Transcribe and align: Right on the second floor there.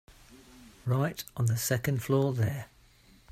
Right 0.83 1.23
on 1.37 1.45
the 1.45 1.57
second 1.57 2.01
floor 2.01 2.33
there. 2.33 2.69